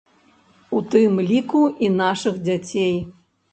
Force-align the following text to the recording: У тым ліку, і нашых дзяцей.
У 0.77 0.81
тым 0.95 1.19
ліку, 1.27 1.61
і 1.85 1.91
нашых 2.01 2.43
дзяцей. 2.49 2.93